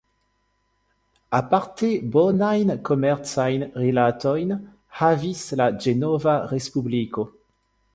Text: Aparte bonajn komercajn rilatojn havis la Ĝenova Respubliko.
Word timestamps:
Aparte 1.39 1.89
bonajn 2.15 2.73
komercajn 2.91 3.69
rilatojn 3.85 4.57
havis 5.03 5.49
la 5.63 5.73
Ĝenova 5.85 6.39
Respubliko. 6.55 7.33